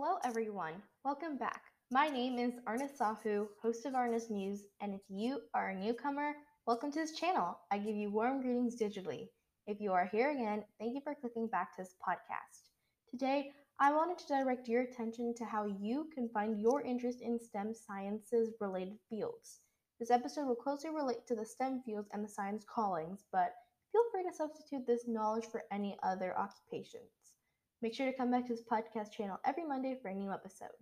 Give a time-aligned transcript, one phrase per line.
[0.00, 0.74] Hello, everyone.
[1.04, 1.60] Welcome back.
[1.90, 6.34] My name is Arna Sahu, host of Arna's News, and if you are a newcomer,
[6.68, 7.58] welcome to this channel.
[7.72, 9.26] I give you warm greetings digitally.
[9.66, 12.68] If you are here again, thank you for clicking back to this podcast.
[13.10, 17.36] Today, I wanted to direct your attention to how you can find your interest in
[17.40, 19.62] STEM sciences related fields.
[19.98, 23.52] This episode will closely relate to the STEM fields and the science callings, but
[23.90, 27.17] feel free to substitute this knowledge for any other occupations.
[27.80, 30.74] Make sure to come back to this podcast channel every Monday for a new episode.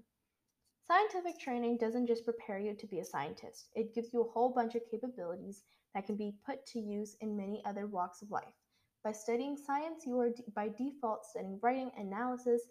[0.86, 4.48] Scientific training doesn't just prepare you to be a scientist, it gives you a whole
[4.48, 8.54] bunch of capabilities that can be put to use in many other walks of life.
[9.04, 12.62] By studying science, you are by default studying writing, analysis,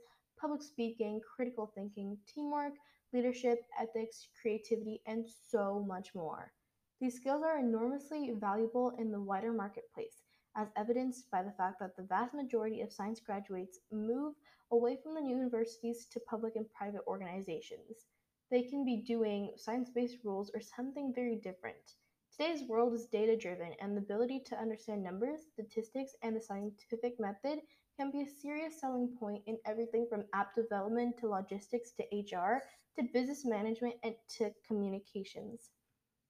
[0.41, 2.73] public speaking, critical thinking, teamwork,
[3.13, 6.51] leadership, ethics, creativity, and so much more.
[6.99, 10.24] These skills are enormously valuable in the wider marketplace
[10.55, 14.35] as evidenced by the fact that the vast majority of science graduates move
[14.71, 18.07] away from the universities to public and private organizations.
[18.51, 21.95] They can be doing science based rules or something very different.
[22.31, 27.19] Today's world is data driven, and the ability to understand numbers, statistics, and the scientific
[27.19, 27.59] method
[27.97, 32.61] can be a serious selling point in everything from app development to logistics to HR
[32.97, 35.69] to business management and to communications.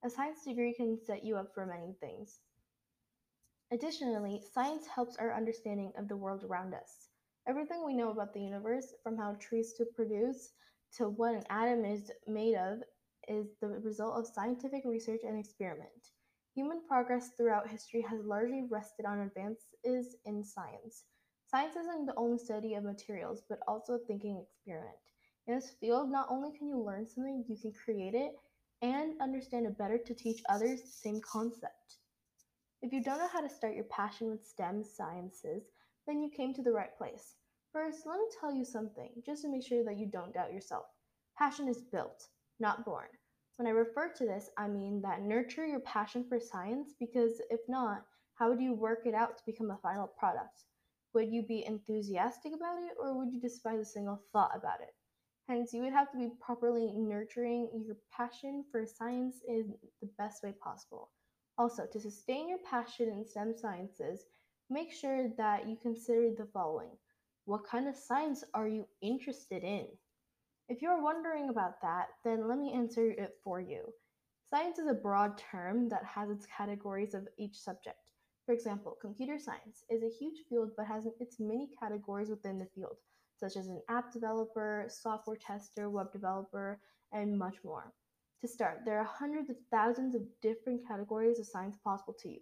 [0.04, 2.38] A science degree can set you up for many things.
[3.72, 7.08] Additionally, science helps our understanding of the world around us.
[7.48, 10.52] Everything we know about the universe, from how trees to produce
[10.96, 12.82] to what an atom is made of,
[13.28, 16.12] is the result of scientific research and experiment.
[16.54, 21.04] Human progress throughout history has largely rested on advances in science.
[21.46, 24.96] Science isn't the only study of materials, but also a thinking experiment.
[25.46, 28.32] In this field, not only can you learn something, you can create it
[28.82, 31.98] and understand it better to teach others the same concept.
[32.86, 35.64] If you don't know how to start your passion with STEM sciences,
[36.06, 37.34] then you came to the right place.
[37.72, 40.84] First, let me tell you something, just to make sure that you don't doubt yourself.
[41.36, 42.28] Passion is built,
[42.60, 43.08] not born.
[43.56, 47.58] When I refer to this, I mean that nurture your passion for science because if
[47.66, 50.62] not, how would you work it out to become a final product?
[51.12, 54.94] Would you be enthusiastic about it or would you despise a single thought about it?
[55.48, 60.44] Hence, you would have to be properly nurturing your passion for science in the best
[60.44, 61.10] way possible.
[61.58, 64.26] Also, to sustain your passion in STEM sciences,
[64.68, 66.90] make sure that you consider the following
[67.46, 69.86] What kind of science are you interested in?
[70.68, 73.94] If you're wondering about that, then let me answer it for you.
[74.50, 78.10] Science is a broad term that has its categories of each subject.
[78.44, 82.68] For example, computer science is a huge field but has its many categories within the
[82.74, 82.96] field,
[83.36, 86.80] such as an app developer, software tester, web developer,
[87.12, 87.94] and much more.
[88.42, 92.40] To start, there are hundreds of thousands of different categories of science possible to you.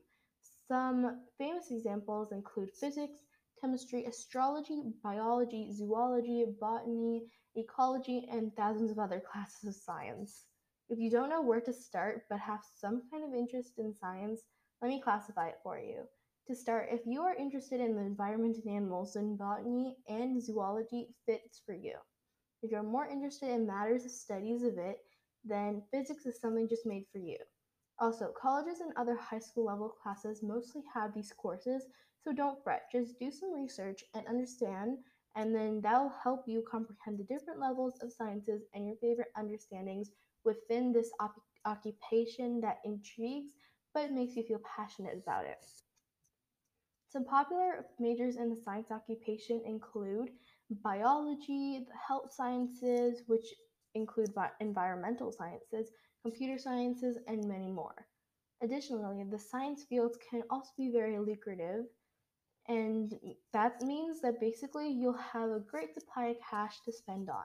[0.66, 3.20] Some famous examples include physics,
[3.60, 10.46] chemistry, astrology, biology, zoology, botany, ecology, and thousands of other classes of science.
[10.88, 14.42] If you don't know where to start but have some kind of interest in science,
[14.82, 16.08] let me classify it for you.
[16.48, 21.14] To start, if you are interested in the environment and animals, then botany and zoology
[21.24, 21.94] fits for you.
[22.62, 24.98] If you're more interested in matters of studies of it,
[25.44, 27.36] then physics is something just made for you.
[27.98, 31.86] Also, colleges and other high school level classes mostly have these courses,
[32.20, 32.90] so don't fret.
[32.90, 34.98] Just do some research and understand,
[35.36, 40.10] and then that'll help you comprehend the different levels of sciences and your favorite understandings
[40.44, 43.52] within this op- occupation that intrigues
[43.94, 45.64] but makes you feel passionate about it.
[47.08, 50.32] Some popular majors in the science occupation include
[50.70, 53.54] biology, the health sciences, which
[53.94, 55.90] include environmental sciences,
[56.22, 58.06] computer sciences, and many more.
[58.62, 61.84] Additionally, the science fields can also be very lucrative,
[62.68, 63.12] and
[63.52, 67.44] that means that basically you'll have a great supply of cash to spend on.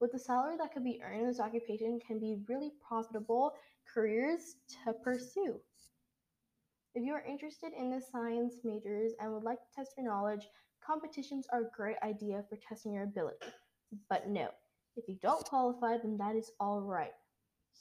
[0.00, 3.54] With the salary that could be earned in this occupation can be really profitable
[3.92, 5.60] careers to pursue.
[6.94, 10.46] If you are interested in the science majors and would like to test your knowledge,
[10.84, 13.46] competitions are a great idea for testing your ability.
[14.08, 14.48] But no,
[14.96, 17.12] if you don't qualify, then that is all right.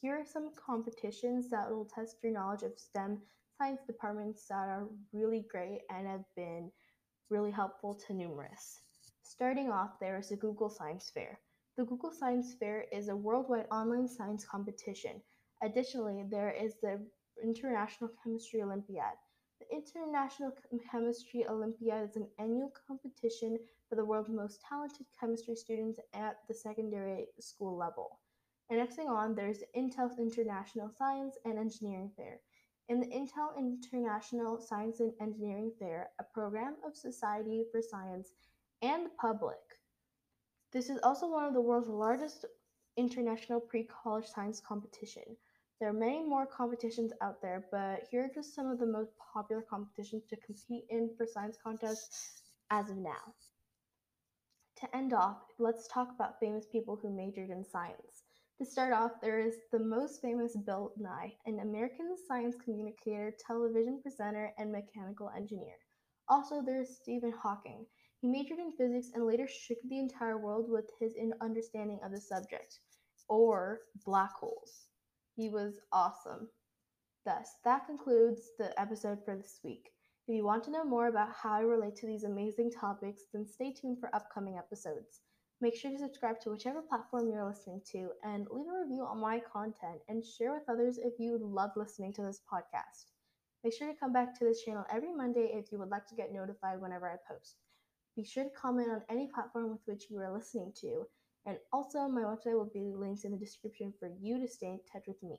[0.02, 3.22] Here are some competitions that will test your knowledge of STEM
[3.58, 6.72] science departments that are really great and have been
[7.30, 8.82] really helpful to numerous.
[9.22, 11.40] Starting off, there is the Google Science Fair.
[11.78, 15.22] The Google Science Fair is a worldwide online science competition.
[15.64, 17.00] Additionally, there is the
[17.42, 19.16] International Chemistry Olympiad.
[19.70, 20.52] The International
[20.92, 23.58] Chemistry Olympiad is an annual competition
[23.88, 28.20] for the world's most talented chemistry students at the secondary school level.
[28.70, 32.42] And next thing on, there's Intel's International Science and Engineering Fair.
[32.90, 38.34] In the Intel International Science and Engineering Fair, a program of Society for Science
[38.82, 39.80] and the public,
[40.74, 42.44] This is also one of the world's largest
[42.98, 45.38] international pre college science competition.
[45.84, 49.12] There are many more competitions out there, but here are just some of the most
[49.34, 52.42] popular competitions to compete in for science contests
[52.72, 53.36] as of now.
[54.78, 58.24] To end off, let's talk about famous people who majored in science.
[58.60, 64.00] To start off, there is the most famous Bill Nye, an American science communicator, television
[64.02, 65.76] presenter, and mechanical engineer.
[66.30, 67.86] Also, there is Stephen Hawking.
[68.22, 72.22] He majored in physics and later shook the entire world with his understanding of the
[72.22, 72.80] subject,
[73.28, 74.88] or black holes.
[75.36, 76.50] He was awesome.
[77.26, 79.92] Thus, that concludes the episode for this week.
[80.28, 83.46] If you want to know more about how I relate to these amazing topics, then
[83.46, 85.22] stay tuned for upcoming episodes.
[85.60, 89.20] Make sure to subscribe to whichever platform you're listening to and leave a review on
[89.20, 93.12] my content and share with others if you love listening to this podcast.
[93.64, 96.16] Make sure to come back to this channel every Monday if you would like to
[96.16, 97.56] get notified whenever I post.
[98.16, 101.08] Be sure to comment on any platform with which you are listening to,
[101.46, 104.80] and also, my website will be linked in the description for you to stay in
[104.92, 105.38] touch with me.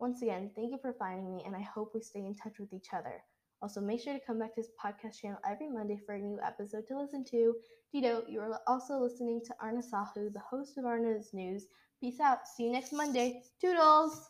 [0.00, 2.72] Once again, thank you for finding me, and I hope we stay in touch with
[2.72, 3.22] each other.
[3.62, 6.38] Also, make sure to come back to this podcast channel every Monday for a new
[6.44, 7.54] episode to listen to.
[7.92, 11.66] Dido, you are also listening to Arna Sahu, the host of Arna's News.
[12.00, 12.46] Peace out.
[12.46, 13.42] See you next Monday.
[13.60, 14.20] Toodles!